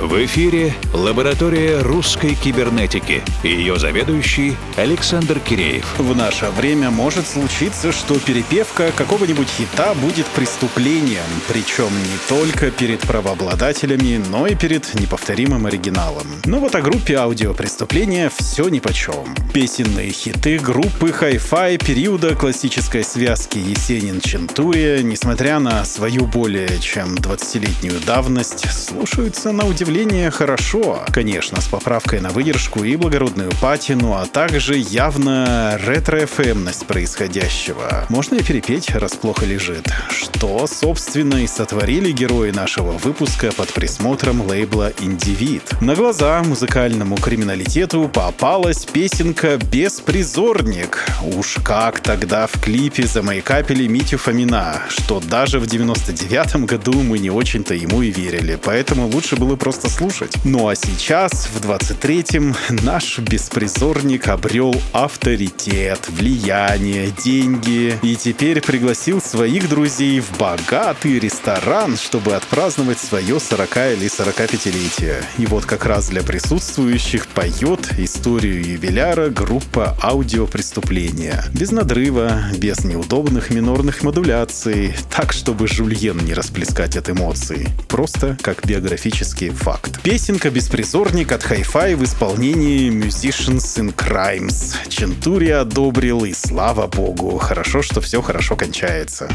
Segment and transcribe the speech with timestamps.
[0.00, 5.84] В эфире лаборатория русской кибернетики и ее заведующий Александр Киреев.
[5.98, 13.00] В наше время может случиться, что перепевка какого-нибудь хита будет преступлением, причем не только перед
[13.00, 16.28] правообладателями, но и перед неповторимым оригиналом.
[16.44, 19.34] Но вот о группе аудиопреступления все нипочем.
[19.52, 28.70] Песенные хиты группы Hi-Fi периода классической связки Есенин-Чентурия, несмотря на свою более чем 20-летнюю давность,
[28.70, 34.76] слушаются на удивление удивление хорошо, конечно, с поправкой на выдержку и благородную патину, а также
[34.76, 38.04] явно ретро-эфемность происходящего.
[38.10, 39.88] Можно и перепеть, раз плохо лежит.
[40.10, 45.80] Что, собственно, и сотворили герои нашего выпуска под присмотром лейбла «Индивид».
[45.80, 51.06] На глаза музыкальному криминалитету попалась песенка «Беспризорник».
[51.22, 57.30] Уж как тогда в клипе замайкапили Митю Фомина, что даже в 99 году мы не
[57.30, 60.36] очень-то ему и верили, поэтому лучше было просто просто слушать.
[60.44, 69.68] Ну а сейчас, в 23-м, наш беспризорник обрел авторитет, влияние, деньги и теперь пригласил своих
[69.68, 75.22] друзей в богатый ресторан, чтобы отпраздновать свое 40 или 45-летие.
[75.38, 81.44] И вот как раз для присутствующих поет историю юбиляра группа «Аудиопреступления».
[81.52, 87.68] Без надрыва, без неудобных минорных модуляций, так, чтобы жульен не расплескать от эмоций.
[87.88, 90.00] Просто как биографический факт факт.
[90.02, 94.74] Песенка «Беспризорник» от Hi-Fi в исполнении Musicians in Crimes.
[94.88, 99.28] Чентури одобрил, и слава богу, хорошо, что все хорошо кончается.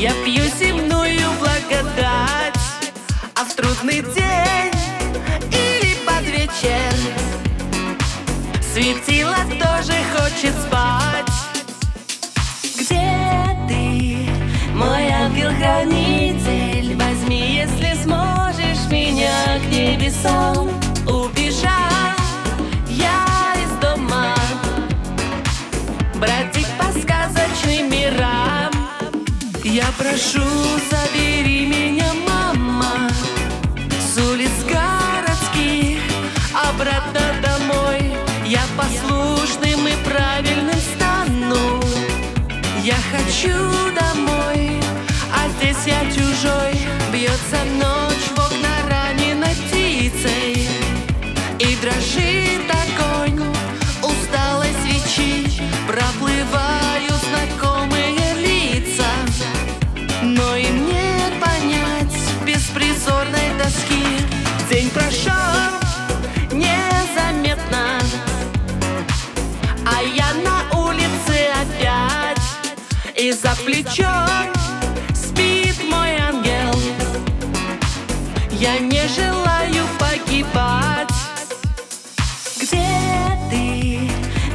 [0.00, 2.54] Я пью земную благодать,
[3.34, 4.72] а в трудный день
[5.52, 6.94] или под вечер
[8.72, 11.26] Светило тоже хочет спать.
[12.78, 14.26] Где ты,
[14.72, 16.96] мой ангел-хранитель?
[16.96, 20.79] Возьми, если сможешь меня к небесам.
[29.72, 30.42] Я прошу,
[30.90, 31.99] забери меня.
[73.70, 74.52] Плечом
[75.14, 76.74] спит мой ангел.
[78.50, 81.08] Я не желаю погибать.
[82.60, 82.88] Где
[83.48, 84.00] ты,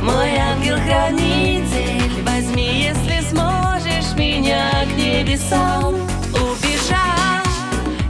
[0.02, 2.24] мой ангел-хранитель?
[2.24, 5.96] Возьми, если сможешь меня к небесам
[6.34, 7.46] Убежал.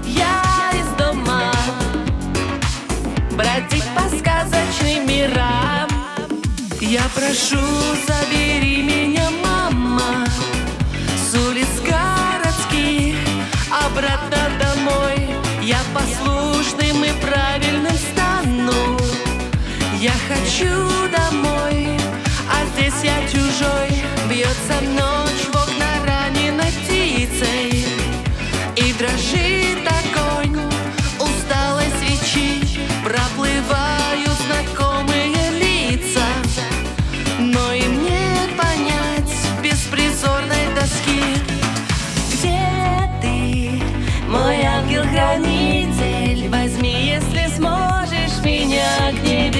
[0.05, 1.51] Я из дома.
[3.31, 5.87] Бродить по сказочным мирам.
[6.81, 7.59] Я прошу,
[8.07, 10.25] забери меня, мама
[11.35, 13.15] улиц городских
[13.71, 15.27] Обратно домой.
[15.61, 18.97] Я послушным и правильным стану.
[19.99, 21.89] Я хочу домой.
[22.49, 24.03] А здесь я чужой.
[24.29, 25.24] Бьется ночь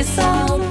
[0.05, 0.64] ангел-хранитель Возьми,